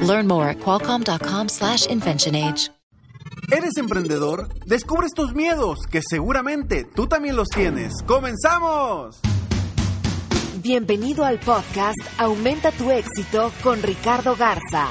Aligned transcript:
Learn 0.00 0.26
more 0.26 0.48
at 0.48 0.58
qualcomm.com/inventionage. 0.58 2.70
¿Eres 3.50 3.78
emprendedor? 3.78 4.48
Descubre 4.66 5.06
estos 5.06 5.34
miedos 5.34 5.78
que 5.90 6.02
seguramente 6.02 6.84
tú 6.84 7.06
también 7.06 7.34
los 7.34 7.48
tienes. 7.48 7.94
¡Comenzamos! 8.06 9.20
Bienvenido 10.62 11.24
al 11.24 11.38
podcast 11.38 11.96
Aumenta 12.18 12.72
tu 12.72 12.90
éxito 12.90 13.50
con 13.62 13.82
Ricardo 13.82 14.36
Garza, 14.36 14.88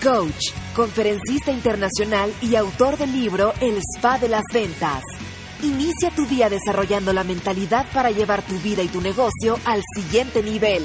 coach, 0.00 0.52
conferencista 0.76 1.50
internacional 1.50 2.32
y 2.40 2.54
autor 2.54 2.96
del 2.98 3.12
libro 3.12 3.52
El 3.60 3.78
Spa 3.78 4.18
de 4.18 4.28
las 4.28 4.44
Ventas. 4.52 5.02
Inicia 5.62 6.10
tu 6.14 6.24
día 6.26 6.48
desarrollando 6.48 7.12
la 7.12 7.24
mentalidad 7.24 7.86
para 7.92 8.12
llevar 8.12 8.42
tu 8.42 8.56
vida 8.58 8.82
y 8.82 8.88
tu 8.88 9.00
negocio 9.00 9.58
al 9.64 9.82
siguiente 9.96 10.40
nivel. 10.42 10.84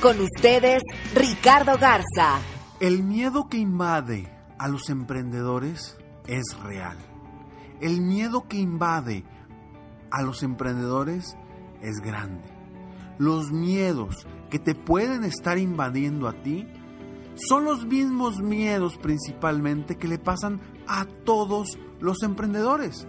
Con 0.00 0.20
ustedes, 0.20 0.82
Ricardo 1.14 1.76
Garza. 1.76 2.38
El 2.82 3.04
miedo 3.04 3.48
que 3.48 3.58
invade 3.58 4.28
a 4.58 4.66
los 4.66 4.90
emprendedores 4.90 5.96
es 6.26 6.42
real. 6.64 6.96
El 7.80 8.00
miedo 8.00 8.48
que 8.48 8.56
invade 8.56 9.22
a 10.10 10.20
los 10.22 10.42
emprendedores 10.42 11.36
es 11.80 12.00
grande. 12.00 12.42
Los 13.18 13.52
miedos 13.52 14.26
que 14.50 14.58
te 14.58 14.74
pueden 14.74 15.22
estar 15.22 15.58
invadiendo 15.58 16.26
a 16.26 16.42
ti 16.42 16.66
son 17.36 17.66
los 17.66 17.86
mismos 17.86 18.42
miedos 18.42 18.98
principalmente 18.98 19.96
que 19.96 20.08
le 20.08 20.18
pasan 20.18 20.60
a 20.88 21.04
todos 21.04 21.78
los 22.00 22.24
emprendedores. 22.24 23.06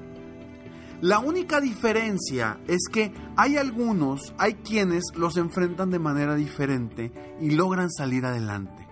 La 1.02 1.18
única 1.18 1.60
diferencia 1.60 2.60
es 2.68 2.84
que 2.92 3.12
hay 3.36 3.58
algunos, 3.58 4.36
hay 4.38 4.54
quienes 4.54 5.06
los 5.16 5.36
enfrentan 5.36 5.90
de 5.90 5.98
manera 5.98 6.36
diferente 6.36 7.12
y 7.42 7.50
logran 7.50 7.90
salir 7.90 8.24
adelante. 8.28 8.83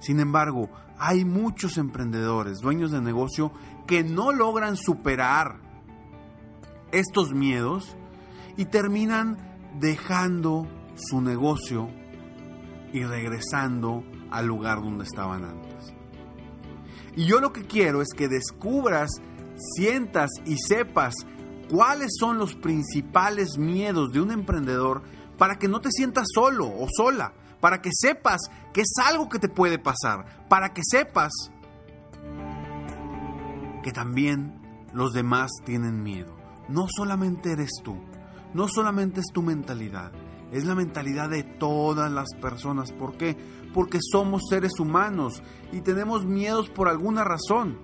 Sin 0.00 0.20
embargo, 0.20 0.70
hay 0.98 1.24
muchos 1.24 1.78
emprendedores, 1.78 2.58
dueños 2.58 2.90
de 2.90 3.00
negocio, 3.00 3.52
que 3.86 4.04
no 4.04 4.32
logran 4.32 4.76
superar 4.76 5.60
estos 6.92 7.32
miedos 7.32 7.96
y 8.56 8.66
terminan 8.66 9.36
dejando 9.78 10.66
su 10.96 11.20
negocio 11.20 11.88
y 12.92 13.04
regresando 13.04 14.02
al 14.30 14.46
lugar 14.46 14.80
donde 14.82 15.04
estaban 15.04 15.44
antes. 15.44 15.94
Y 17.16 17.24
yo 17.24 17.40
lo 17.40 17.52
que 17.52 17.62
quiero 17.62 18.02
es 18.02 18.08
que 18.16 18.28
descubras 18.28 19.10
sientas 19.76 20.30
y 20.44 20.56
sepas 20.58 21.14
cuáles 21.70 22.10
son 22.18 22.38
los 22.38 22.54
principales 22.54 23.58
miedos 23.58 24.12
de 24.12 24.20
un 24.20 24.30
emprendedor 24.30 25.02
para 25.36 25.58
que 25.58 25.68
no 25.68 25.80
te 25.80 25.90
sientas 25.90 26.26
solo 26.32 26.66
o 26.66 26.86
sola, 26.96 27.32
para 27.60 27.80
que 27.80 27.90
sepas 27.92 28.40
que 28.72 28.82
es 28.82 28.92
algo 29.04 29.28
que 29.28 29.38
te 29.38 29.48
puede 29.48 29.78
pasar, 29.78 30.46
para 30.48 30.72
que 30.72 30.82
sepas 30.84 31.32
que 33.82 33.92
también 33.92 34.60
los 34.92 35.12
demás 35.12 35.50
tienen 35.64 36.02
miedo. 36.02 36.36
No 36.68 36.86
solamente 36.88 37.52
eres 37.52 37.70
tú, 37.82 37.96
no 38.54 38.68
solamente 38.68 39.20
es 39.20 39.26
tu 39.32 39.42
mentalidad, 39.42 40.12
es 40.52 40.64
la 40.64 40.74
mentalidad 40.74 41.30
de 41.30 41.42
todas 41.42 42.10
las 42.10 42.28
personas. 42.40 42.92
¿Por 42.92 43.16
qué? 43.16 43.36
Porque 43.74 43.98
somos 44.00 44.42
seres 44.48 44.78
humanos 44.78 45.42
y 45.72 45.82
tenemos 45.82 46.24
miedos 46.24 46.70
por 46.70 46.88
alguna 46.88 47.24
razón. 47.24 47.78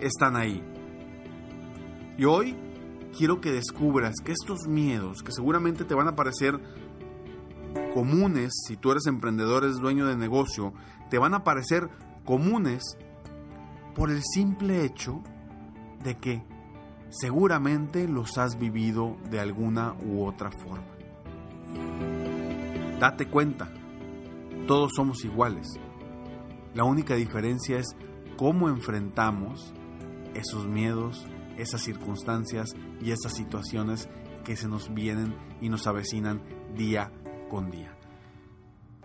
Están 0.00 0.36
ahí. 0.36 0.62
Y 2.18 2.24
hoy 2.24 2.56
quiero 3.16 3.40
que 3.40 3.52
descubras 3.52 4.16
que 4.24 4.32
estos 4.32 4.66
miedos, 4.66 5.22
que 5.22 5.32
seguramente 5.32 5.84
te 5.84 5.94
van 5.94 6.08
a 6.08 6.16
parecer 6.16 6.60
comunes, 7.94 8.52
si 8.66 8.76
tú 8.76 8.92
eres 8.92 9.06
emprendedor, 9.06 9.64
eres 9.64 9.76
dueño 9.76 10.06
de 10.06 10.16
negocio, 10.16 10.72
te 11.08 11.18
van 11.18 11.34
a 11.34 11.44
parecer 11.44 11.88
comunes 12.24 12.96
por 13.94 14.10
el 14.10 14.22
simple 14.22 14.84
hecho 14.84 15.22
de 16.02 16.16
que 16.16 16.44
seguramente 17.10 18.08
los 18.08 18.38
has 18.38 18.58
vivido 18.58 19.16
de 19.30 19.40
alguna 19.40 19.94
u 20.04 20.24
otra 20.24 20.50
forma. 20.50 20.86
Date 22.98 23.26
cuenta, 23.26 23.72
todos 24.66 24.92
somos 24.94 25.24
iguales. 25.24 25.68
La 26.74 26.84
única 26.84 27.14
diferencia 27.16 27.78
es 27.78 27.96
cómo 28.36 28.68
enfrentamos 28.68 29.74
esos 30.34 30.66
miedos, 30.66 31.26
esas 31.56 31.82
circunstancias 31.82 32.74
y 33.00 33.10
esas 33.10 33.34
situaciones 33.34 34.08
que 34.44 34.56
se 34.56 34.68
nos 34.68 34.92
vienen 34.94 35.34
y 35.60 35.68
nos 35.68 35.86
avecinan 35.86 36.42
día 36.74 37.10
con 37.50 37.70
día. 37.70 37.94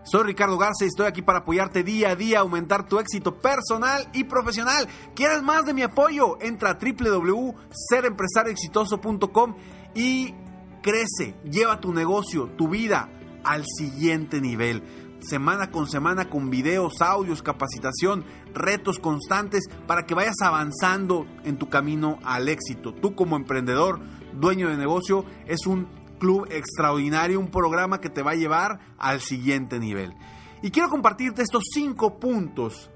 Soy 0.04 0.22
Ricardo 0.22 0.56
Garza 0.56 0.84
y 0.84 0.86
estoy 0.86 1.06
aquí 1.06 1.20
para 1.20 1.40
apoyarte 1.40 1.82
día 1.82 2.10
a 2.10 2.16
día, 2.16 2.38
aumentar 2.38 2.86
tu 2.86 3.00
éxito 3.00 3.40
personal 3.40 4.08
y 4.12 4.22
profesional. 4.24 4.86
¿Quieres 5.16 5.42
más 5.42 5.64
de 5.64 5.74
mi 5.74 5.82
apoyo? 5.82 6.40
Entra 6.40 6.70
a 6.70 6.78
www.serempresarioexitoso.com 6.78 9.56
y 9.94 10.32
crece, 10.80 11.34
lleva 11.42 11.80
tu 11.80 11.92
negocio, 11.92 12.50
tu 12.56 12.68
vida 12.68 13.08
al 13.42 13.64
siguiente 13.66 14.40
nivel 14.40 14.84
semana 15.20 15.70
con 15.70 15.88
semana 15.88 16.28
con 16.28 16.50
videos, 16.50 17.00
audios, 17.00 17.42
capacitación, 17.42 18.24
retos 18.54 18.98
constantes 18.98 19.64
para 19.86 20.06
que 20.06 20.14
vayas 20.14 20.36
avanzando 20.42 21.26
en 21.44 21.58
tu 21.58 21.68
camino 21.68 22.18
al 22.24 22.48
éxito. 22.48 22.94
Tú 22.94 23.14
como 23.14 23.36
emprendedor, 23.36 24.00
dueño 24.34 24.68
de 24.68 24.76
negocio, 24.76 25.24
es 25.46 25.66
un 25.66 25.88
club 26.18 26.46
extraordinario, 26.50 27.40
un 27.40 27.50
programa 27.50 28.00
que 28.00 28.10
te 28.10 28.22
va 28.22 28.32
a 28.32 28.36
llevar 28.36 28.80
al 28.98 29.20
siguiente 29.20 29.78
nivel. 29.78 30.14
Y 30.62 30.70
quiero 30.70 30.88
compartirte 30.88 31.42
estos 31.42 31.64
cinco 31.72 32.18
puntos 32.18 32.90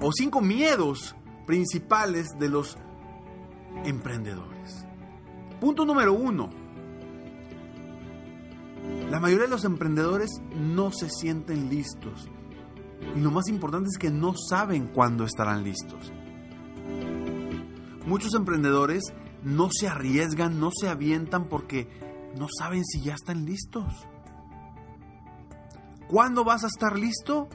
o 0.00 0.12
cinco 0.12 0.40
miedos 0.40 1.14
principales 1.46 2.28
de 2.38 2.48
los 2.48 2.76
emprendedores. 3.84 4.86
Punto 5.60 5.84
número 5.84 6.12
uno 6.12 6.50
la 9.10 9.20
mayoría 9.20 9.44
de 9.44 9.50
los 9.50 9.64
emprendedores 9.64 10.30
no 10.54 10.90
se 10.90 11.08
sienten 11.08 11.68
listos. 11.68 12.28
Y 13.14 13.20
lo 13.20 13.30
más 13.30 13.48
importante 13.48 13.88
es 13.88 13.98
que 13.98 14.10
no 14.10 14.34
saben 14.36 14.88
cuándo 14.88 15.24
estarán 15.24 15.62
listos. 15.62 16.12
Muchos 18.04 18.34
emprendedores 18.34 19.02
no 19.46 19.68
se 19.70 19.86
arriesgan, 19.86 20.58
no 20.58 20.70
se 20.72 20.88
avientan 20.88 21.44
porque 21.44 21.88
no 22.36 22.48
saben 22.58 22.84
si 22.84 23.00
ya 23.00 23.14
están 23.14 23.46
listos. 23.46 23.84
¿Cuándo 26.08 26.42
vas 26.42 26.64
a 26.64 26.66
estar 26.66 26.98
listo? 26.98 27.48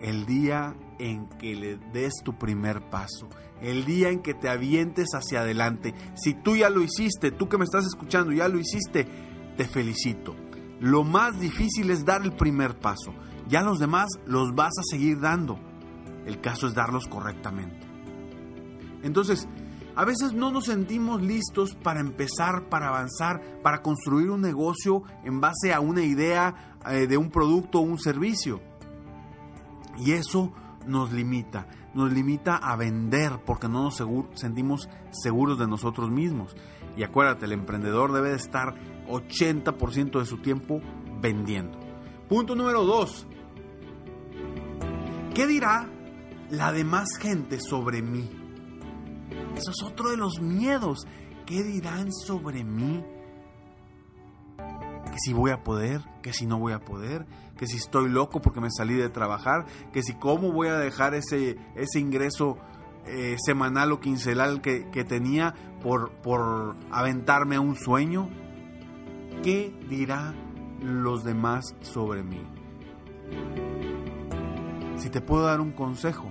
El 0.00 0.24
día 0.24 0.76
en 1.00 1.28
que 1.30 1.56
le 1.56 1.78
des 1.92 2.14
tu 2.22 2.38
primer 2.38 2.88
paso, 2.90 3.28
el 3.60 3.84
día 3.84 4.10
en 4.10 4.20
que 4.20 4.34
te 4.34 4.48
avientes 4.48 5.08
hacia 5.14 5.40
adelante. 5.40 5.94
Si 6.14 6.32
tú 6.32 6.54
ya 6.54 6.70
lo 6.70 6.80
hiciste, 6.80 7.32
tú 7.32 7.48
que 7.48 7.58
me 7.58 7.64
estás 7.64 7.86
escuchando, 7.86 8.30
ya 8.30 8.46
lo 8.46 8.60
hiciste, 8.60 9.08
te 9.56 9.64
felicito. 9.64 10.36
Lo 10.78 11.02
más 11.02 11.40
difícil 11.40 11.90
es 11.90 12.04
dar 12.04 12.22
el 12.22 12.36
primer 12.36 12.78
paso. 12.78 13.12
Ya 13.48 13.62
los 13.62 13.80
demás 13.80 14.10
los 14.26 14.54
vas 14.54 14.78
a 14.78 14.84
seguir 14.88 15.18
dando. 15.18 15.58
El 16.24 16.40
caso 16.40 16.68
es 16.68 16.74
darlos 16.74 17.08
correctamente. 17.08 17.84
Entonces, 19.02 19.48
a 19.96 20.04
veces 20.04 20.34
no 20.34 20.50
nos 20.50 20.66
sentimos 20.66 21.22
listos 21.22 21.74
para 21.74 22.00
empezar, 22.00 22.68
para 22.68 22.88
avanzar, 22.88 23.40
para 23.62 23.80
construir 23.80 24.30
un 24.30 24.42
negocio 24.42 25.02
en 25.24 25.40
base 25.40 25.72
a 25.72 25.80
una 25.80 26.02
idea 26.02 26.76
eh, 26.90 27.06
de 27.06 27.16
un 27.16 27.30
producto 27.30 27.78
o 27.78 27.82
un 27.82 27.98
servicio. 27.98 28.60
Y 29.98 30.12
eso 30.12 30.52
nos 30.86 31.12
limita, 31.12 31.66
nos 31.94 32.12
limita 32.12 32.56
a 32.56 32.76
vender 32.76 33.40
porque 33.46 33.68
no 33.68 33.84
nos 33.84 34.02
sentimos 34.34 34.90
seguros 35.10 35.58
de 35.58 35.66
nosotros 35.66 36.10
mismos. 36.10 36.54
Y 36.94 37.02
acuérdate, 37.02 37.46
el 37.46 37.52
emprendedor 37.52 38.12
debe 38.12 38.28
de 38.28 38.36
estar 38.36 38.74
80% 39.08 40.18
de 40.18 40.26
su 40.26 40.36
tiempo 40.38 40.82
vendiendo. 41.22 41.78
Punto 42.28 42.54
número 42.54 42.84
2. 42.84 43.26
¿Qué 45.34 45.46
dirá 45.46 45.88
la 46.50 46.72
demás 46.72 47.08
gente 47.18 47.58
sobre 47.60 48.02
mí? 48.02 48.45
Eso 49.56 49.70
es 49.70 49.82
otro 49.82 50.10
de 50.10 50.16
los 50.16 50.40
miedos. 50.40 51.06
¿Qué 51.46 51.62
dirán 51.62 52.12
sobre 52.12 52.64
mí? 52.64 53.02
que 55.16 55.20
si 55.24 55.32
voy 55.32 55.50
a 55.50 55.64
poder, 55.64 56.02
que 56.20 56.34
si 56.34 56.44
no 56.44 56.58
voy 56.58 56.74
a 56.74 56.80
poder, 56.80 57.24
que 57.56 57.66
si 57.66 57.78
estoy 57.78 58.10
loco 58.10 58.42
porque 58.42 58.60
me 58.60 58.70
salí 58.70 58.92
de 58.92 59.08
trabajar, 59.08 59.64
que 59.90 60.02
si 60.02 60.12
cómo 60.12 60.52
voy 60.52 60.68
a 60.68 60.76
dejar 60.76 61.14
ese, 61.14 61.56
ese 61.74 62.00
ingreso 62.00 62.58
eh, 63.06 63.36
semanal 63.38 63.92
o 63.92 64.00
quincenal 64.00 64.60
que, 64.60 64.90
que 64.90 65.04
tenía 65.04 65.54
por, 65.82 66.10
por 66.20 66.76
aventarme 66.90 67.56
a 67.56 67.60
un 67.60 67.76
sueño. 67.76 68.28
¿Qué 69.42 69.72
dirá 69.88 70.34
los 70.82 71.24
demás 71.24 71.74
sobre 71.80 72.22
mí? 72.22 72.42
Si 74.96 75.08
te 75.08 75.22
puedo 75.22 75.44
dar 75.44 75.62
un 75.62 75.72
consejo, 75.72 76.28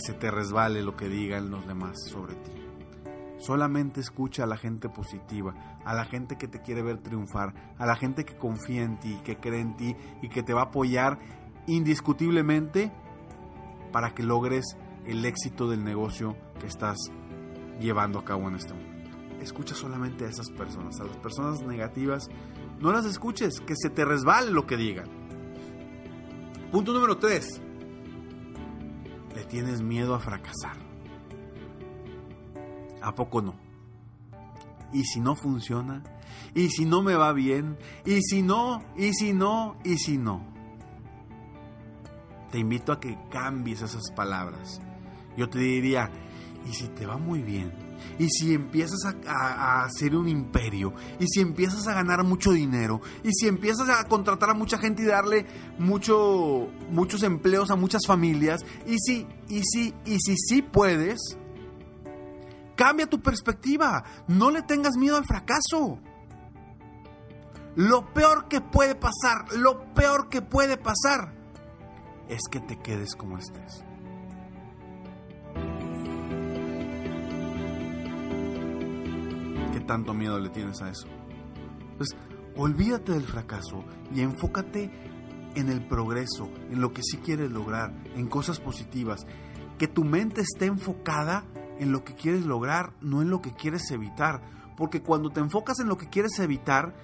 se 0.00 0.14
te 0.14 0.30
resbale 0.30 0.82
lo 0.82 0.96
que 0.96 1.08
digan 1.08 1.50
los 1.50 1.66
demás 1.66 1.96
sobre 2.08 2.34
ti. 2.34 2.52
Solamente 3.38 4.00
escucha 4.00 4.44
a 4.44 4.46
la 4.46 4.56
gente 4.56 4.88
positiva, 4.88 5.54
a 5.84 5.94
la 5.94 6.04
gente 6.04 6.36
que 6.36 6.48
te 6.48 6.60
quiere 6.60 6.82
ver 6.82 6.98
triunfar, 6.98 7.74
a 7.78 7.86
la 7.86 7.96
gente 7.96 8.24
que 8.24 8.36
confía 8.36 8.82
en 8.82 8.98
ti, 9.00 9.18
que 9.24 9.36
cree 9.36 9.60
en 9.60 9.76
ti 9.76 9.96
y 10.20 10.28
que 10.28 10.42
te 10.42 10.52
va 10.52 10.62
a 10.62 10.64
apoyar 10.64 11.18
indiscutiblemente 11.66 12.92
para 13.92 14.14
que 14.14 14.22
logres 14.22 14.76
el 15.06 15.24
éxito 15.24 15.68
del 15.70 15.84
negocio 15.84 16.36
que 16.60 16.66
estás 16.66 16.98
llevando 17.80 18.18
a 18.18 18.24
cabo 18.24 18.48
en 18.48 18.56
este 18.56 18.74
momento. 18.74 19.10
Escucha 19.40 19.74
solamente 19.74 20.26
a 20.26 20.28
esas 20.28 20.50
personas, 20.50 21.00
a 21.00 21.04
las 21.04 21.16
personas 21.16 21.62
negativas, 21.62 22.28
no 22.78 22.92
las 22.92 23.06
escuches, 23.06 23.60
que 23.60 23.74
se 23.74 23.88
te 23.88 24.04
resbale 24.04 24.50
lo 24.50 24.66
que 24.66 24.76
digan. 24.76 25.08
Punto 26.70 26.92
número 26.92 27.16
3. 27.16 27.62
Tienes 29.44 29.82
miedo 29.82 30.14
a 30.14 30.20
fracasar. 30.20 30.76
¿A 33.02 33.14
poco 33.14 33.42
no? 33.42 33.54
¿Y 34.92 35.04
si 35.04 35.20
no 35.20 35.34
funciona? 35.34 36.02
¿Y 36.54 36.68
si 36.68 36.84
no 36.84 37.02
me 37.02 37.14
va 37.14 37.32
bien? 37.32 37.78
¿Y 38.04 38.22
si 38.22 38.42
no? 38.42 38.82
¿Y 38.96 39.12
si 39.14 39.32
no? 39.32 39.76
¿Y 39.84 39.98
si 39.98 40.18
no? 40.18 40.44
Te 42.50 42.58
invito 42.58 42.92
a 42.92 43.00
que 43.00 43.16
cambies 43.30 43.82
esas 43.82 44.10
palabras. 44.10 44.80
Yo 45.36 45.48
te 45.48 45.60
diría, 45.60 46.10
¿y 46.66 46.72
si 46.72 46.88
te 46.88 47.06
va 47.06 47.16
muy 47.16 47.42
bien? 47.42 47.89
¿Y 48.18 48.28
si 48.28 48.54
empiezas 48.54 49.14
a, 49.26 49.84
hacer 49.84 50.14
un 50.14 50.28
imperio? 50.28 50.92
¿Y 51.18 51.26
si 51.26 51.40
empiezas 51.40 51.86
a 51.86 51.94
ganar 51.94 52.24
mucho 52.24 52.52
dinero? 52.52 53.00
¿Y 53.22 53.32
si 53.32 53.48
empiezas 53.48 53.88
a 53.88 54.04
contratar 54.04 54.50
a 54.50 54.54
mucha 54.54 54.78
gente 54.78 55.02
y 55.02 55.06
darle 55.06 55.46
mucho, 55.78 56.68
muchos 56.90 57.22
empleos 57.22 57.70
a 57.70 57.76
muchas 57.76 58.02
familias? 58.06 58.60
¿Y 58.86 58.98
si, 58.98 59.26
y 59.48 59.62
si, 59.64 59.94
y 60.04 60.18
si 60.20 60.36
sí 60.36 60.62
puedes? 60.62 61.18
Cambia 62.76 63.06
tu 63.06 63.20
perspectiva. 63.20 64.04
No 64.26 64.50
le 64.50 64.62
tengas 64.62 64.96
miedo 64.96 65.16
al 65.16 65.24
fracaso. 65.24 65.98
Lo 67.76 68.12
peor 68.12 68.48
que 68.48 68.60
puede 68.60 68.94
pasar, 68.94 69.52
lo 69.56 69.94
peor 69.94 70.28
que 70.28 70.42
puede 70.42 70.76
pasar 70.76 71.32
es 72.28 72.40
que 72.50 72.60
te 72.60 72.76
quedes 72.78 73.14
como 73.14 73.38
estés. 73.38 73.84
Tanto 79.90 80.14
miedo 80.14 80.38
le 80.38 80.50
tienes 80.50 80.80
a 80.82 80.88
eso? 80.88 81.08
Pues 81.96 82.10
olvídate 82.54 83.10
del 83.10 83.24
fracaso 83.24 83.84
y 84.14 84.20
enfócate 84.20 84.88
en 85.56 85.68
el 85.68 85.84
progreso, 85.84 86.48
en 86.70 86.80
lo 86.80 86.92
que 86.92 87.02
sí 87.02 87.16
quieres 87.16 87.50
lograr, 87.50 87.92
en 88.14 88.28
cosas 88.28 88.60
positivas. 88.60 89.26
Que 89.78 89.88
tu 89.88 90.04
mente 90.04 90.42
esté 90.42 90.66
enfocada 90.66 91.44
en 91.80 91.90
lo 91.90 92.04
que 92.04 92.14
quieres 92.14 92.46
lograr, 92.46 92.92
no 93.00 93.20
en 93.20 93.30
lo 93.30 93.42
que 93.42 93.52
quieres 93.52 93.90
evitar. 93.90 94.42
Porque 94.76 95.02
cuando 95.02 95.30
te 95.30 95.40
enfocas 95.40 95.80
en 95.80 95.88
lo 95.88 95.98
que 95.98 96.08
quieres 96.08 96.38
evitar, 96.38 96.94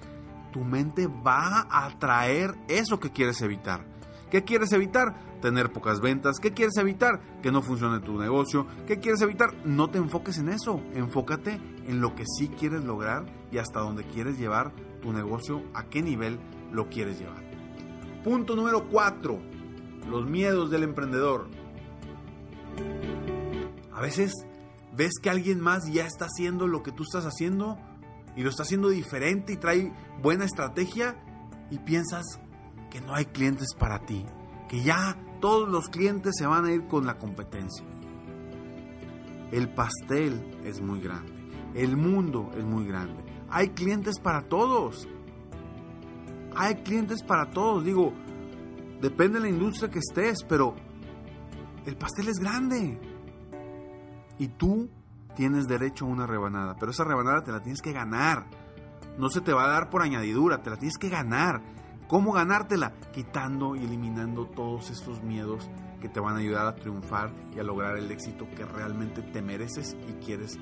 tu 0.53 0.61
mente 0.61 1.07
va 1.07 1.67
a 1.69 1.87
atraer 1.87 2.55
eso 2.69 3.01
que 3.01 3.11
quieres 3.11 3.41
evitar. 3.41 3.85
¿Qué 4.29 4.43
quieres 4.43 4.71
evitar? 4.73 5.15
Tener 5.41 5.71
pocas 5.71 6.01
ventas. 6.01 6.39
¿Qué 6.39 6.51
quieres 6.51 6.75
evitar? 6.77 7.21
Que 7.41 7.51
no 7.51 7.61
funcione 7.61 7.99
tu 7.99 8.17
negocio. 8.17 8.67
¿Qué 8.85 8.99
quieres 8.99 9.21
evitar? 9.21 9.53
No 9.65 9.89
te 9.89 9.97
enfoques 9.97 10.37
en 10.37 10.49
eso. 10.49 10.81
Enfócate 10.93 11.59
en 11.87 12.01
lo 12.01 12.15
que 12.15 12.25
sí 12.25 12.49
quieres 12.49 12.83
lograr 12.83 13.25
y 13.51 13.57
hasta 13.57 13.79
dónde 13.79 14.03
quieres 14.03 14.37
llevar 14.37 14.73
tu 15.01 15.13
negocio, 15.13 15.63
a 15.73 15.85
qué 15.85 16.01
nivel 16.01 16.39
lo 16.71 16.89
quieres 16.89 17.19
llevar. 17.19 17.41
Punto 18.23 18.55
número 18.55 18.89
4. 18.89 19.39
Los 20.09 20.25
miedos 20.25 20.69
del 20.71 20.83
emprendedor. 20.83 21.47
A 23.93 24.01
veces 24.01 24.33
ves 24.95 25.13
que 25.21 25.29
alguien 25.29 25.61
más 25.61 25.91
ya 25.91 26.05
está 26.05 26.25
haciendo 26.25 26.67
lo 26.67 26.83
que 26.83 26.91
tú 26.91 27.03
estás 27.03 27.25
haciendo 27.25 27.77
y 28.35 28.43
lo 28.43 28.49
está 28.49 28.63
haciendo 28.63 28.89
diferente 28.89 29.53
y 29.53 29.57
trae 29.57 29.93
buena 30.21 30.45
estrategia 30.45 31.15
y 31.71 31.79
piensas 31.79 32.39
que 32.89 33.01
no 33.01 33.15
hay 33.15 33.25
clientes 33.25 33.73
para 33.77 33.99
ti, 33.99 34.25
que 34.67 34.81
ya 34.81 35.17
todos 35.39 35.69
los 35.69 35.89
clientes 35.89 36.35
se 36.37 36.45
van 36.45 36.65
a 36.65 36.71
ir 36.71 36.87
con 36.87 37.05
la 37.05 37.17
competencia. 37.17 37.85
El 39.51 39.69
pastel 39.73 40.59
es 40.63 40.81
muy 40.81 40.99
grande, 40.99 41.31
el 41.73 41.95
mundo 41.95 42.51
es 42.57 42.63
muy 42.63 42.85
grande, 42.85 43.23
hay 43.49 43.69
clientes 43.69 44.19
para 44.19 44.43
todos, 44.43 45.07
hay 46.55 46.75
clientes 46.83 47.23
para 47.23 47.49
todos, 47.49 47.83
digo, 47.83 48.13
depende 49.01 49.39
de 49.39 49.45
la 49.45 49.49
industria 49.49 49.89
que 49.89 49.99
estés, 49.99 50.43
pero 50.43 50.75
el 51.85 51.95
pastel 51.95 52.27
es 52.27 52.39
grande 52.39 52.99
y 54.39 54.47
tú 54.49 54.89
tienes 55.35 55.67
derecho 55.67 56.05
a 56.05 56.09
una 56.09 56.25
rebanada, 56.25 56.75
pero 56.79 56.91
esa 56.91 57.03
rebanada 57.03 57.43
te 57.43 57.51
la 57.51 57.61
tienes 57.61 57.81
que 57.81 57.93
ganar. 57.93 58.47
No 59.17 59.29
se 59.29 59.41
te 59.41 59.53
va 59.53 59.65
a 59.65 59.69
dar 59.69 59.89
por 59.89 60.01
añadidura, 60.01 60.61
te 60.61 60.69
la 60.69 60.77
tienes 60.77 60.97
que 60.97 61.09
ganar. 61.09 61.61
¿Cómo 62.07 62.31
ganártela? 62.31 62.93
Quitando 63.13 63.75
y 63.75 63.83
eliminando 63.83 64.45
todos 64.45 64.89
estos 64.89 65.21
miedos 65.23 65.69
que 65.99 66.07
te 66.07 66.19
van 66.19 66.35
a 66.35 66.39
ayudar 66.39 66.65
a 66.67 66.75
triunfar 66.75 67.33
y 67.53 67.59
a 67.59 67.63
lograr 67.63 67.97
el 67.97 68.09
éxito 68.11 68.47
que 68.55 68.65
realmente 68.65 69.21
te 69.21 69.41
mereces 69.41 69.97
y 70.07 70.13
quieres 70.23 70.57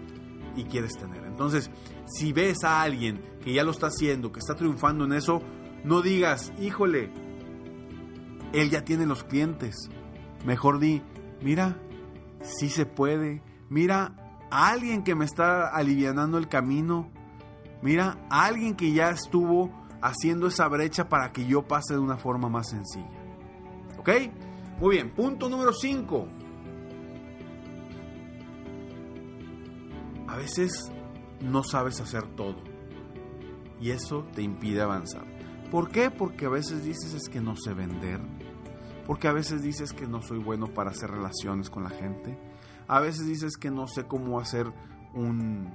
y 0.56 0.64
quieres 0.64 0.98
tener. 0.98 1.24
Entonces, 1.26 1.70
si 2.06 2.34
ves 2.34 2.64
a 2.64 2.82
alguien 2.82 3.22
que 3.44 3.54
ya 3.54 3.64
lo 3.64 3.72
está 3.72 3.88
haciendo, 3.88 4.32
que 4.32 4.40
está 4.40 4.56
triunfando 4.56 5.06
en 5.06 5.14
eso, 5.14 5.42
no 5.84 6.02
digas, 6.02 6.52
"Híjole, 6.60 7.12
él 8.54 8.70
ya 8.70 8.84
tiene 8.84 9.06
los 9.06 9.24
clientes." 9.24 9.90
Mejor 10.46 10.80
di, 10.80 11.02
"Mira, 11.42 11.78
sí 12.42 12.70
se 12.70 12.86
puede." 12.86 13.44
Mira, 13.70 14.16
alguien 14.50 15.04
que 15.04 15.14
me 15.14 15.26
está 15.26 15.68
alivianando 15.68 16.38
el 16.38 16.48
camino. 16.48 17.12
Mira, 17.82 18.18
alguien 18.30 18.76
que 18.76 18.94
ya 18.94 19.10
estuvo 19.10 19.85
haciendo 20.08 20.48
esa 20.48 20.68
brecha 20.68 21.10
para 21.10 21.32
que 21.32 21.46
yo 21.46 21.64
pase 21.68 21.94
de 21.94 22.00
una 22.00 22.18
forma 22.18 22.50
más 22.50 22.70
sencilla. 22.70 23.10
¿Ok? 23.98 24.10
Muy 24.80 24.96
bien, 24.96 25.12
punto 25.12 25.50
número 25.50 25.74
5. 25.74 26.28
A 30.28 30.36
veces 30.38 30.92
no 31.42 31.64
sabes 31.64 32.02
hacer 32.02 32.28
todo. 32.36 32.56
Y 33.80 33.92
eso 33.92 34.26
te 34.34 34.42
impide 34.42 34.82
avanzar. 34.82 35.26
¿Por 35.72 35.90
qué? 35.90 36.12
Porque 36.12 36.46
a 36.46 36.50
veces 36.50 36.84
dices 36.84 37.14
es 37.14 37.30
que 37.30 37.42
no 37.42 37.56
sé 37.56 37.74
vender. 37.74 38.22
Porque 39.06 39.28
a 39.28 39.34
veces 39.34 39.62
dices 39.62 39.94
que 39.94 40.08
no 40.08 40.22
soy 40.22 40.40
bueno 40.40 40.68
para 40.68 40.92
hacer 40.92 41.12
relaciones 41.12 41.70
con 41.70 41.84
la 41.84 41.90
gente 41.90 42.38
a 42.88 43.00
veces 43.00 43.26
dices 43.26 43.58
que 43.58 43.72
no 43.72 43.88
sé 43.88 44.06
cómo 44.06 44.40
hacer 44.40 44.72
un, 45.14 45.72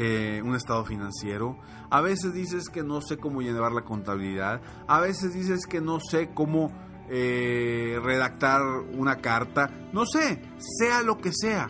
eh, 0.00 0.40
un 0.44 0.54
estado 0.54 0.84
financiero. 0.84 1.58
A 1.90 2.00
veces 2.00 2.32
dices 2.32 2.68
que 2.68 2.84
no 2.84 3.00
sé 3.00 3.18
cómo 3.18 3.42
llevar 3.42 3.72
la 3.72 3.82
contabilidad. 3.82 4.62
A 4.86 5.00
veces 5.00 5.34
dices 5.34 5.66
que 5.66 5.80
no 5.80 5.98
sé 5.98 6.30
cómo 6.32 6.70
eh, 7.08 7.98
redactar 8.00 8.62
una 8.96 9.16
carta. 9.16 9.88
No 9.92 10.06
sé, 10.06 10.40
sea 10.78 11.02
lo 11.02 11.18
que 11.18 11.32
sea. 11.32 11.68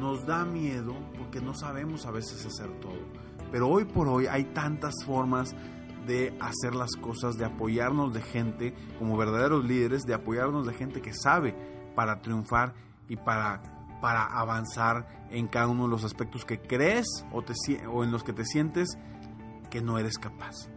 Nos 0.00 0.24
da 0.24 0.46
miedo 0.46 0.94
porque 1.18 1.42
no 1.42 1.52
sabemos 1.52 2.06
a 2.06 2.12
veces 2.12 2.46
hacer 2.46 2.80
todo. 2.80 3.06
Pero 3.52 3.68
hoy 3.68 3.84
por 3.84 4.08
hoy 4.08 4.26
hay 4.26 4.44
tantas 4.44 4.94
formas 5.04 5.54
de 6.06 6.34
hacer 6.40 6.74
las 6.74 6.96
cosas, 6.96 7.36
de 7.36 7.44
apoyarnos 7.44 8.14
de 8.14 8.22
gente 8.22 8.74
como 8.98 9.18
verdaderos 9.18 9.66
líderes, 9.66 10.04
de 10.04 10.14
apoyarnos 10.14 10.66
de 10.66 10.72
gente 10.72 11.02
que 11.02 11.12
sabe 11.12 11.54
para 11.94 12.22
triunfar 12.22 12.72
y 13.06 13.16
para, 13.16 13.83
para 14.04 14.26
avanzar 14.26 15.06
en 15.30 15.48
cada 15.48 15.66
uno 15.66 15.84
de 15.84 15.88
los 15.88 16.04
aspectos 16.04 16.44
que 16.44 16.60
crees 16.60 17.06
o, 17.32 17.40
te, 17.40 17.54
o 17.86 18.04
en 18.04 18.12
los 18.12 18.22
que 18.22 18.34
te 18.34 18.44
sientes 18.44 18.98
que 19.70 19.80
no 19.80 19.96
eres 19.96 20.18
capaz. 20.18 20.68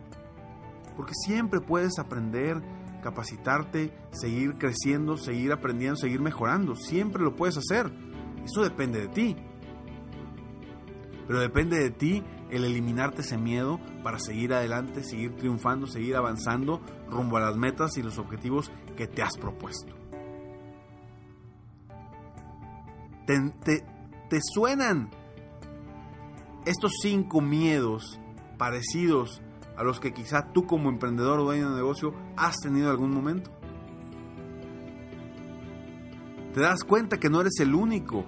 Porque 0.96 1.12
siempre 1.14 1.60
puedes 1.60 2.00
aprender, 2.00 2.62
capacitarte, 3.04 3.94
seguir 4.12 4.58
creciendo, 4.58 5.18
seguir 5.18 5.52
aprendiendo, 5.52 5.98
seguir 5.98 6.22
mejorando. 6.22 6.78
Siempre 6.78 7.22
lo 7.22 7.36
puedes 7.36 7.58
hacer. 7.58 7.92
Eso 8.46 8.64
depende 8.64 9.02
de 9.02 9.08
ti. 9.10 9.36
Pero 11.28 11.42
depende 11.42 11.80
de 11.80 11.92
ti 11.92 12.24
el 12.50 12.64
eliminarte 12.64 13.24
ese 13.24 13.38
miedo 13.38 13.82
para 14.04 14.20
seguir 14.20 14.54
adelante, 14.54 15.04
seguir 15.04 15.36
triunfando, 15.36 15.86
seguir 15.86 16.16
avanzando 16.16 16.80
rumbo 17.10 17.36
a 17.36 17.42
las 17.42 17.58
metas 17.58 17.98
y 17.98 18.04
los 18.04 18.20
objetivos 18.20 18.72
que 18.96 19.06
te 19.06 19.22
has 19.22 19.36
propuesto. 19.36 20.07
Te, 23.28 24.42
suenan 24.42 25.10
estos 26.66 26.94
cinco 27.02 27.42
miedos 27.42 28.20
parecidos 28.58 29.42
a 29.76 29.84
los 29.84 30.00
que 30.00 30.14
quizá 30.14 30.52
tú 30.54 30.66
como 30.66 30.90
emprendedor 30.90 31.40
o 31.40 31.44
dueño 31.44 31.70
de 31.70 31.76
negocio 31.76 32.14
has 32.36 32.58
tenido 32.58 32.90
algún 32.90 33.12
momento? 33.12 33.52
¿Te 36.54 36.62
das 36.62 36.84
cuenta 36.84 37.20
que 37.20 37.30
no 37.30 37.42
eres 37.42 37.60
el 37.60 37.76
único 37.76 38.26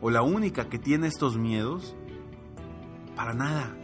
o 0.00 0.10
la 0.10 0.22
única 0.22 0.68
que 0.68 0.78
tiene 0.78 1.08
estos 1.08 1.36
miedos? 1.36 1.94
Para 3.14 3.34
nada. 3.34 3.76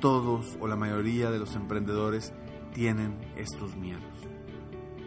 Todos 0.00 0.56
o 0.60 0.66
la 0.66 0.74
mayoría 0.74 1.30
de 1.30 1.38
los 1.38 1.54
emprendedores 1.54 2.32
tienen 2.74 3.16
estos 3.36 3.76
miedos. 3.76 4.02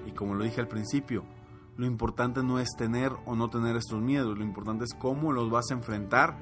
Y 0.06 0.12
como 0.12 0.36
lo 0.36 0.46
dije 0.46 0.62
al 0.62 0.70
principio, 0.70 1.26
lo 1.78 1.86
importante 1.86 2.44
no 2.44 2.60
es 2.60 2.70
tener 2.78 3.12
o 3.26 3.36
no 3.36 3.50
tener 3.50 3.76
estos 3.76 4.02
miedos, 4.02 4.38
lo 4.38 4.44
importante 4.44 4.86
es 4.86 4.94
cómo 4.94 5.32
los 5.32 5.50
vas 5.50 5.72
a 5.72 5.74
enfrentar 5.74 6.38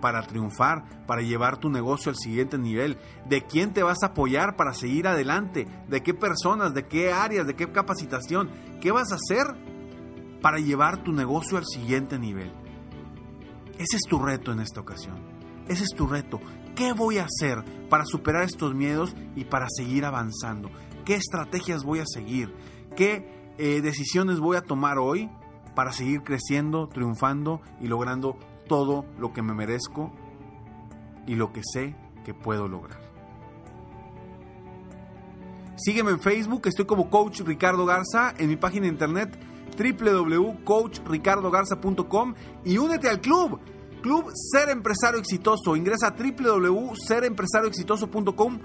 para 0.00 0.22
triunfar, 0.26 1.06
para 1.06 1.22
llevar 1.22 1.58
tu 1.58 1.70
negocio 1.70 2.10
al 2.10 2.16
siguiente 2.16 2.58
nivel, 2.58 2.98
de 3.28 3.42
quién 3.42 3.72
te 3.72 3.82
vas 3.82 4.02
a 4.02 4.08
apoyar 4.08 4.56
para 4.56 4.74
seguir 4.74 5.08
adelante, 5.08 5.66
de 5.88 6.02
qué 6.02 6.12
personas, 6.12 6.74
de 6.74 6.86
qué 6.86 7.12
áreas, 7.12 7.46
de 7.46 7.56
qué 7.56 7.70
capacitación, 7.72 8.50
qué 8.80 8.92
vas 8.92 9.12
a 9.12 9.16
hacer 9.16 9.46
para 10.42 10.58
llevar 10.58 11.02
tu 11.02 11.12
negocio 11.12 11.56
al 11.56 11.64
siguiente 11.64 12.18
nivel. 12.18 12.52
Ese 13.78 13.96
es 13.96 14.02
tu 14.08 14.18
reto 14.18 14.52
en 14.52 14.60
esta 14.60 14.80
ocasión. 14.80 15.16
Ese 15.68 15.84
es 15.84 15.90
tu 15.96 16.06
reto. 16.06 16.40
¿Qué 16.74 16.92
voy 16.92 17.18
a 17.18 17.24
hacer 17.24 17.64
para 17.88 18.04
superar 18.04 18.42
estos 18.42 18.74
miedos 18.74 19.14
y 19.34 19.44
para 19.44 19.66
seguir 19.68 20.04
avanzando? 20.04 20.70
¿Qué 21.04 21.14
estrategias 21.14 21.84
voy 21.84 22.00
a 22.00 22.06
seguir? 22.06 22.54
¿Qué 22.96 23.35
eh, 23.58 23.80
decisiones 23.80 24.40
voy 24.40 24.56
a 24.56 24.62
tomar 24.62 24.98
hoy 24.98 25.30
para 25.74 25.92
seguir 25.92 26.22
creciendo, 26.22 26.88
triunfando 26.88 27.60
y 27.80 27.88
logrando 27.88 28.36
todo 28.68 29.06
lo 29.18 29.32
que 29.32 29.42
me 29.42 29.54
merezco 29.54 30.12
y 31.26 31.34
lo 31.34 31.52
que 31.52 31.62
sé 31.62 31.96
que 32.24 32.34
puedo 32.34 32.68
lograr. 32.68 33.00
Sígueme 35.76 36.12
en 36.12 36.20
Facebook, 36.20 36.62
estoy 36.66 36.86
como 36.86 37.10
Coach 37.10 37.40
Ricardo 37.40 37.84
Garza, 37.84 38.32
en 38.38 38.48
mi 38.48 38.56
página 38.56 38.84
de 38.84 38.92
internet 38.92 39.38
www.coachricardogarza.com 39.76 42.34
y 42.64 42.78
únete 42.78 43.10
al 43.10 43.20
club, 43.20 43.60
Club 44.00 44.32
Ser 44.34 44.70
Empresario 44.70 45.20
Exitoso. 45.20 45.76
Ingresa 45.76 46.06
a 46.08 46.16
www.serempresarioexitoso.com 46.16 48.58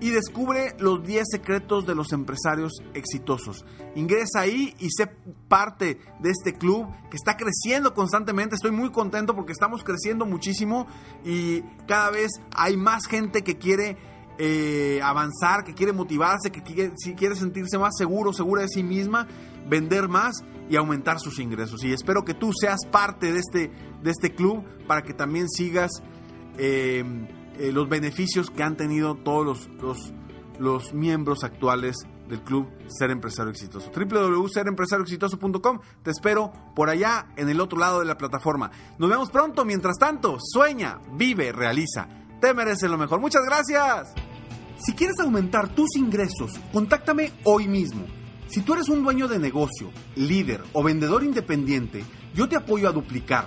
y 0.00 0.10
descubre 0.10 0.74
los 0.78 1.02
10 1.02 1.24
secretos 1.30 1.86
de 1.86 1.94
los 1.94 2.12
empresarios 2.12 2.72
exitosos. 2.94 3.64
Ingresa 3.94 4.40
ahí 4.40 4.74
y 4.78 4.88
sé 4.90 5.06
parte 5.48 5.98
de 6.20 6.30
este 6.30 6.54
club 6.54 6.88
que 7.10 7.16
está 7.16 7.36
creciendo 7.36 7.94
constantemente. 7.94 8.56
Estoy 8.56 8.72
muy 8.72 8.90
contento 8.90 9.34
porque 9.34 9.52
estamos 9.52 9.84
creciendo 9.84 10.26
muchísimo 10.26 10.86
y 11.24 11.62
cada 11.86 12.10
vez 12.10 12.32
hay 12.54 12.76
más 12.76 13.06
gente 13.06 13.42
que 13.42 13.56
quiere 13.56 13.96
eh, 14.38 15.00
avanzar, 15.02 15.64
que 15.64 15.74
quiere 15.74 15.92
motivarse, 15.92 16.50
que 16.50 16.62
quiere, 16.62 16.92
si 16.96 17.14
quiere 17.14 17.36
sentirse 17.36 17.78
más 17.78 17.94
seguro, 17.96 18.32
segura 18.32 18.62
de 18.62 18.68
sí 18.68 18.82
misma, 18.82 19.28
vender 19.68 20.08
más 20.08 20.44
y 20.68 20.76
aumentar 20.76 21.20
sus 21.20 21.38
ingresos. 21.38 21.84
Y 21.84 21.92
espero 21.92 22.24
que 22.24 22.34
tú 22.34 22.50
seas 22.52 22.80
parte 22.90 23.32
de 23.32 23.38
este, 23.38 23.70
de 24.02 24.10
este 24.10 24.34
club 24.34 24.64
para 24.86 25.02
que 25.02 25.14
también 25.14 25.48
sigas. 25.48 25.90
Eh, 26.58 27.04
eh, 27.58 27.72
los 27.72 27.88
beneficios 27.88 28.50
que 28.50 28.62
han 28.62 28.76
tenido 28.76 29.14
todos 29.14 29.68
los, 29.80 30.12
los, 30.58 30.94
miembros 30.94 31.44
actuales 31.44 31.96
del 32.28 32.40
club 32.40 32.68
Ser 32.88 33.10
Empresario 33.10 33.50
Exitoso. 33.50 33.90
www.serempresarioexitoso.com. 33.94 35.80
Te 36.02 36.10
espero 36.10 36.52
por 36.74 36.88
allá 36.88 37.26
en 37.36 37.48
el 37.48 37.60
otro 37.60 37.78
lado 37.78 38.00
de 38.00 38.06
la 38.06 38.16
plataforma. 38.16 38.70
Nos 38.98 39.10
vemos 39.10 39.30
pronto. 39.30 39.64
Mientras 39.64 39.98
tanto, 39.98 40.38
sueña, 40.40 41.00
vive, 41.12 41.52
realiza. 41.52 42.08
Te 42.40 42.54
mereces 42.54 42.90
lo 42.90 42.98
mejor. 42.98 43.20
Muchas 43.20 43.42
gracias. 43.44 44.14
Si 44.78 44.92
quieres 44.92 45.18
aumentar 45.20 45.68
tus 45.68 45.96
ingresos, 45.96 46.52
contáctame 46.72 47.32
hoy 47.44 47.68
mismo. 47.68 48.04
Si 48.48 48.62
tú 48.62 48.74
eres 48.74 48.88
un 48.88 49.02
dueño 49.02 49.28
de 49.28 49.38
negocio, 49.38 49.90
líder 50.16 50.62
o 50.72 50.82
vendedor 50.82 51.24
independiente, 51.24 52.04
yo 52.34 52.48
te 52.48 52.56
apoyo 52.56 52.88
a 52.88 52.92
duplicar 52.92 53.46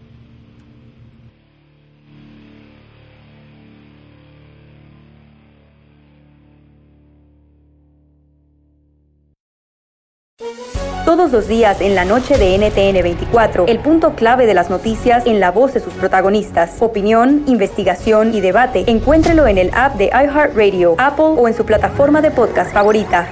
Todos 11.31 11.43
los 11.45 11.49
días 11.49 11.79
en 11.79 11.95
la 11.95 12.03
noche 12.03 12.37
de 12.37 12.57
NTN 12.57 13.01
24, 13.01 13.67
el 13.67 13.79
punto 13.79 14.15
clave 14.15 14.45
de 14.45 14.53
las 14.53 14.69
noticias 14.69 15.25
en 15.25 15.39
la 15.39 15.49
voz 15.49 15.73
de 15.73 15.79
sus 15.79 15.93
protagonistas. 15.93 16.81
Opinión, 16.81 17.45
investigación 17.47 18.33
y 18.33 18.41
debate. 18.41 18.83
Encuéntrelo 18.91 19.47
en 19.47 19.57
el 19.57 19.71
app 19.73 19.95
de 19.95 20.07
iHeartRadio, 20.07 20.95
Apple 20.97 21.23
o 21.37 21.47
en 21.47 21.53
su 21.53 21.65
plataforma 21.65 22.21
de 22.21 22.31
podcast 22.31 22.73
favorita. 22.73 23.29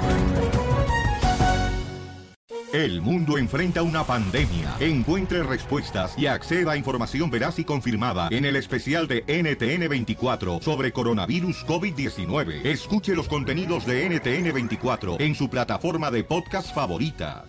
El 2.72 3.02
mundo 3.02 3.38
enfrenta 3.38 3.84
una 3.84 4.06
pandemia. 4.06 4.78
Encuentre 4.80 5.44
respuestas 5.44 6.18
y 6.18 6.28
acceda 6.28 6.72
a 6.72 6.78
información 6.78 7.30
veraz 7.30 7.60
y 7.60 7.66
confirmada 7.66 8.30
en 8.32 8.46
el 8.46 8.56
especial 8.56 9.10
de 9.10 9.26
NTN24 9.26 10.62
sobre 10.62 10.94
coronavirus 10.94 11.66
COVID-19. 11.66 12.66
Escuche 12.66 13.14
los 13.14 13.28
contenidos 13.28 13.86
de 13.86 14.10
NTN24 14.10 15.20
en 15.20 15.36
su 15.36 15.50
plataforma 15.50 16.10
de 16.12 16.24
podcast 16.24 16.74
favorita. 16.74 17.44